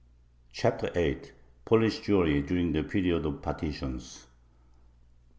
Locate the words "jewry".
1.99-2.41